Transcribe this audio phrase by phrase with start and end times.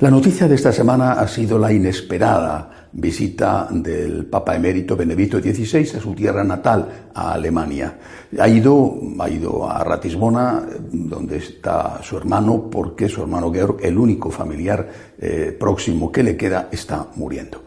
[0.00, 5.96] La noticia de esta semana ha sido la inesperada visita del Papa emérito Benedicto XVI
[5.96, 7.96] a su tierra natal, a Alemania.
[8.36, 13.96] Ha ido, ha ido a Ratisbona, donde está su hermano, porque su hermano Georg, el
[13.96, 17.62] único familiar eh, próximo que le queda, está muriendo.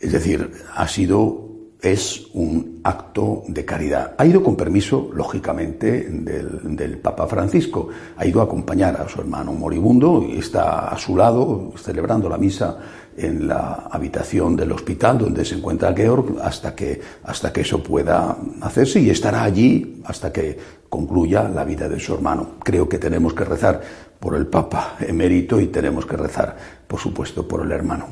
[0.00, 1.48] Es decir, ha sido
[1.80, 4.14] es un acto de caridad.
[4.18, 7.88] Ha ido con permiso, lógicamente, del, Papa Francisco.
[8.16, 12.36] Ha ido a acompañar a su hermano moribundo y está a su lado celebrando la
[12.36, 12.78] misa
[13.16, 18.36] en la habitación del hospital donde se encuentra Georg hasta que, hasta que eso pueda
[18.60, 22.54] hacerse y estará allí hasta que concluya la vida de su hermano.
[22.62, 23.80] Creo que tenemos que rezar
[24.18, 28.06] por el Papa emérito y tenemos que rezar, por supuesto, por el hermano.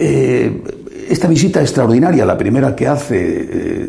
[0.00, 0.62] Eh,
[1.08, 3.88] esta visita extraordinaria, la primera que hace, eh,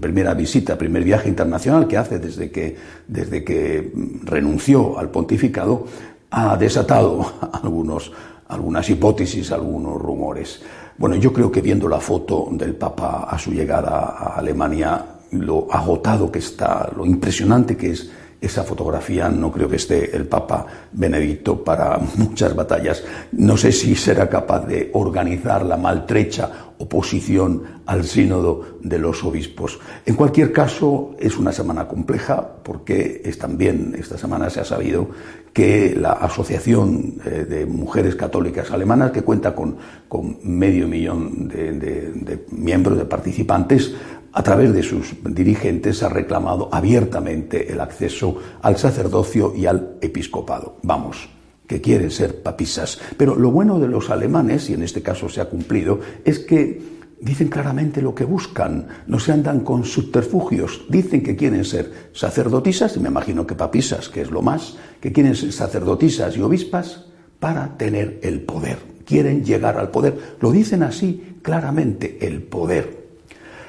[0.00, 2.76] primera visita, primer viaje internacional que hace desde que,
[3.08, 3.92] desde que
[4.24, 5.86] renunció al pontificado,
[6.30, 8.12] ha desatado algunos,
[8.48, 10.62] algunas hipótesis, algunos rumores.
[10.98, 15.66] Bueno, yo creo que viendo la foto del Papa a su llegada a Alemania, lo
[15.72, 18.10] agotado que está, lo impresionante que es
[18.42, 23.02] esa fotografía no creo que esté el Papa Benedicto para muchas batallas.
[23.32, 26.50] No sé si será capaz de organizar la maltrecha
[26.92, 29.80] oposición al sínodo de los obispos.
[30.04, 35.08] En cualquier caso, es una semana compleja porque es también, esta semana se ha sabido
[35.54, 39.78] que la Asociación eh, de Mujeres Católicas Alemanas, que cuenta con,
[40.42, 43.94] medio millón de miembros, de participantes,
[44.34, 50.76] a través de sus dirigentes, ha reclamado abiertamente el acceso al sacerdocio y al episcopado.
[50.82, 51.28] Vamos,
[51.72, 53.00] que quieren ser papisas.
[53.16, 56.82] Pero lo bueno de los alemanes, y en este caso se ha cumplido, es que
[57.18, 62.94] dicen claramente lo que buscan, no se andan con subterfugios, dicen que quieren ser sacerdotisas,
[62.98, 67.06] y me imagino que papisas, que es lo más, que quieren ser sacerdotisas y obispas
[67.40, 68.76] para tener el poder,
[69.06, 73.01] quieren llegar al poder, lo dicen así claramente, el poder.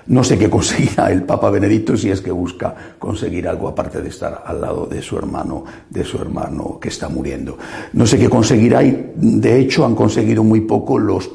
[0.07, 4.09] No sé qué conseguirá el Papa Benedicto si es que busca conseguir algo aparte de
[4.09, 7.57] estar al lado de su hermano, de su hermano que está muriendo.
[7.93, 11.29] No sé qué conseguirá y de hecho han conseguido muy poco los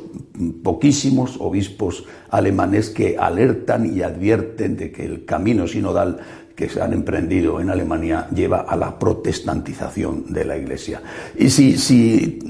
[0.63, 6.19] poquísimos obispos alemanes que alertan y advierten de que el camino sinodal
[6.59, 11.01] que se han emprendido en Alemania lleva a la protestantización de la Iglesia.
[11.39, 12.41] Y si, si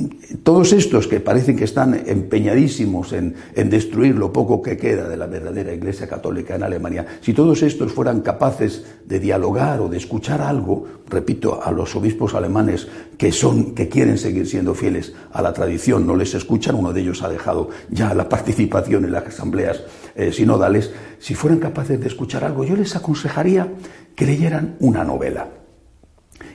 [0.42, 5.18] todos estos que parecen que están empeñadísimos en, en, destruir lo poco que queda de
[5.18, 9.98] la verdadera Iglesia católica en Alemania, si todos estos fueran capaces de dialogar o de
[9.98, 12.86] escuchar algo, repito, a los obispos alemanes
[13.16, 17.00] que son, que quieren seguir siendo fieles a la tradición, no les escuchan, uno de
[17.00, 19.82] ellos ha dejado ya la participación en las asambleas
[20.14, 23.72] eh, sinodales, si fueran capaces de escuchar algo, yo les aconsejaría
[24.14, 25.48] que leyeran una novela,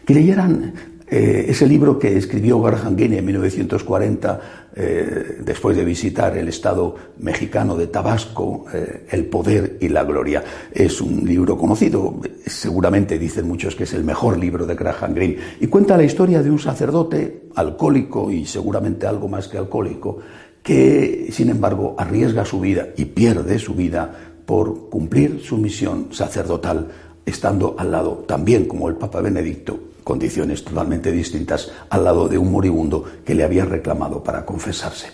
[0.05, 0.73] que leyeran
[1.07, 4.41] eh, ese libro que escribió Graham Greene en 1940,
[4.75, 8.65] eh, después de visitar el estado mexicano de Tabasco,
[9.09, 10.43] El poder y la gloria.
[10.71, 15.37] Es un libro conocido, seguramente dicen muchos que es el mejor libro de Graham Greene,
[15.59, 20.19] y cuenta la historia de un sacerdote alcohólico y seguramente algo más que alcohólico,
[20.63, 26.87] que sin embargo arriesga su vida y pierde su vida por cumplir su misión sacerdotal,
[27.25, 32.51] estando al lado, también como el Papa Benedicto, condiciones totalmente distintas, al lado de un
[32.51, 35.07] moribundo que le había reclamado para confesarse.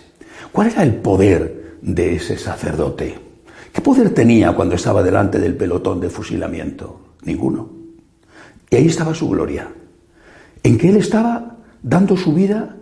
[0.52, 3.18] ¿Cuál era el poder de ese sacerdote?
[3.72, 7.00] ¿Qué poder tenía cuando estaba delante del pelotón de fusilamiento?
[7.22, 7.70] Ninguno.
[8.68, 9.68] Y ahí estaba su gloria,
[10.62, 12.76] en que él estaba dando su vida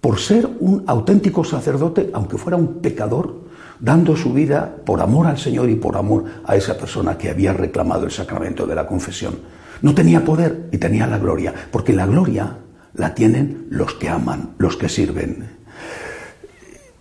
[0.00, 3.40] por ser un auténtico sacerdote, aunque fuera un pecador,
[3.78, 7.52] dando su vida por amor al Señor y por amor a esa persona que había
[7.52, 9.59] reclamado el sacramento de la confesión.
[9.82, 12.56] No tenía poder y tenía la gloria, porque la gloria
[12.94, 15.48] la tienen los que aman, los que sirven.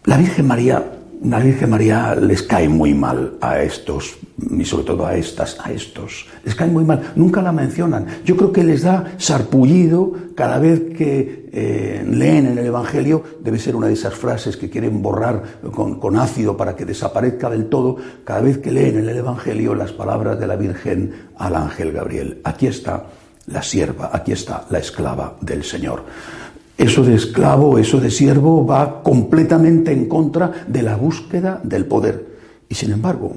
[0.06, 4.18] La Virgen María la Virgen María les cae muy mal a estos,
[4.51, 6.27] y sobre todo a estas, a estos.
[6.45, 7.12] Les cae muy mal.
[7.16, 8.06] Nunca la mencionan.
[8.24, 13.24] Yo creo que les da sarpullido cada vez que eh, leen en el Evangelio.
[13.42, 17.50] Debe ser una de esas frases que quieren borrar con, con ácido para que desaparezca
[17.50, 17.98] del todo.
[18.24, 22.39] Cada vez que leen en el Evangelio las palabras de la Virgen al ángel Gabriel.
[22.45, 23.07] Aquí está
[23.48, 26.04] la sierva, aquí está la esclava del Señor.
[26.80, 32.26] Eso de esclavo, eso de siervo va completamente en contra de la búsqueda del poder.
[32.70, 33.34] Y sin embargo,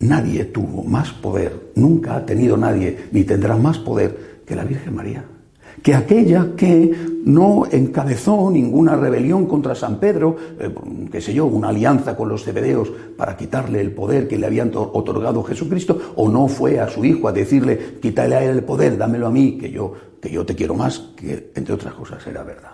[0.00, 4.94] nadie tuvo más poder, nunca ha tenido nadie, ni tendrá más poder que la Virgen
[4.94, 5.24] María
[5.82, 10.70] que aquella que no encabezó ninguna rebelión contra San Pedro, eh,
[11.10, 14.70] qué sé yo, una alianza con los cebedeos para quitarle el poder que le habían
[14.74, 18.96] otorgado Jesucristo, o no fue a su hijo a decirle, quítale a él el poder,
[18.96, 22.42] dámelo a mí, que yo, que yo te quiero más, que entre otras cosas era
[22.42, 22.72] verdad.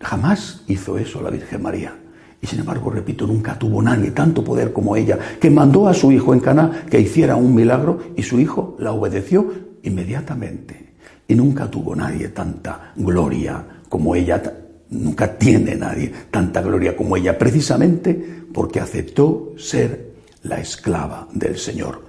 [0.00, 1.94] Jamás hizo eso la Virgen María.
[2.42, 6.10] Y sin embargo, repito, nunca tuvo nadie tanto poder como ella, que mandó a su
[6.10, 10.89] hijo en Caná que hiciera un milagro y su hijo la obedeció inmediatamente.
[11.30, 14.42] Y nunca tuvo nadie tanta gloria como ella,
[14.90, 20.10] nunca tiene nadie tanta gloria como ella, precisamente porque aceptó ser
[20.42, 22.04] la esclava del Señor.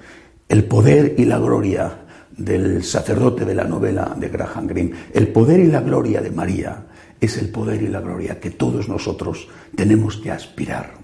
[0.50, 2.00] El poder y la gloria
[2.36, 6.88] del sacerdote de la novela de Graham Greene, el poder y la gloria de María
[7.20, 10.96] es el poder y la gloria que todos nosotros tenemos que aspirar.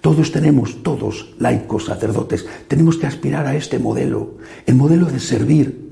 [0.00, 5.83] Todos tenemos, todos laicos, sacerdotes, tenemos que aspirar a este modelo, el modelo de servir.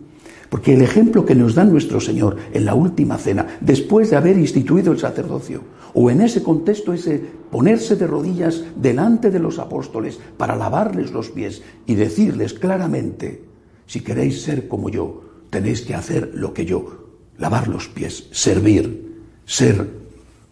[0.52, 4.36] Porque el ejemplo que nos da nuestro Señor en la última cena, después de haber
[4.36, 5.62] instituido el sacerdocio,
[5.94, 7.18] o en ese contexto, ese
[7.50, 13.42] ponerse de rodillas delante de los apóstoles para lavarles los pies y decirles claramente,
[13.86, 16.98] si queréis ser como yo, tenéis que hacer lo que yo,
[17.38, 19.88] lavar los pies, servir, ser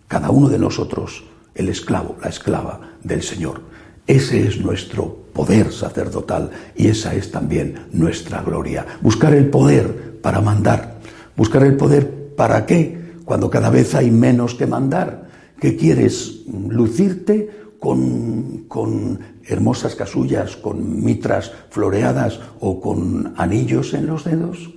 [0.08, 1.24] cada uno de nosotros
[1.54, 3.60] el esclavo, la esclava del Señor.
[4.06, 8.86] Ese es nuestro poder sacerdotal y esa es también nuestra gloria.
[9.00, 10.98] Buscar el poder para mandar.
[11.36, 12.98] Buscar el poder para qué?
[13.24, 15.28] Cuando cada vez hay menos que mandar.
[15.60, 16.42] ¿Qué quieres?
[16.48, 24.74] ¿Lucirte con, con hermosas casullas, con mitras floreadas o con anillos en los dedos?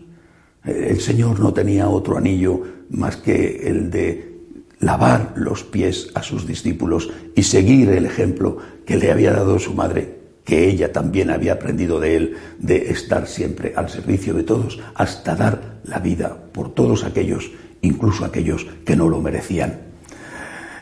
[0.64, 4.33] El Señor no tenía otro anillo más que el de
[4.80, 9.74] lavar los pies a sus discípulos y seguir el ejemplo que le había dado su
[9.74, 14.80] madre, que ella también había aprendido de él, de estar siempre al servicio de todos,
[14.96, 19.80] hasta dar la vida por todos aquellos, incluso aquellos que no lo merecían.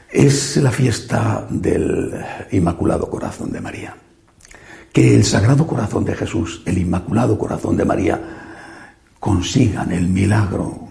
[0.10, 2.14] Es la fiesta del
[2.52, 3.96] Inmaculado Corazón de María.
[4.92, 8.22] Que el Sagrado Corazón de Jesús, el Inmaculado Corazón de María,
[9.20, 10.90] consigan el milagro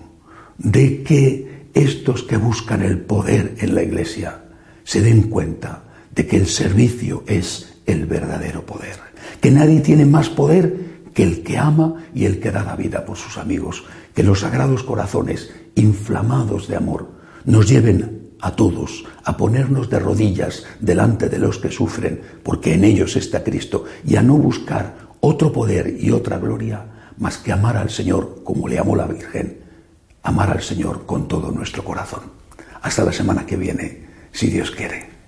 [0.57, 4.43] de que estos que buscan el poder en la Iglesia
[4.85, 5.85] se den cuenta
[6.15, 8.99] de que el servicio es el verdadero poder,
[9.41, 13.05] que nadie tiene más poder que el que ama y el que da la vida
[13.05, 13.85] por sus amigos,
[14.15, 17.09] que los sagrados corazones inflamados de amor
[17.45, 22.85] nos lleven a todos a ponernos de rodillas delante de los que sufren, porque en
[22.85, 26.87] ellos está Cristo, y a no buscar otro poder y otra gloria
[27.19, 29.70] más que amar al Señor como le amó la Virgen
[30.23, 32.33] amar al Señor con todo nuestro corazón.
[32.83, 35.20] Hasta la semana que viene, si Dios quiere.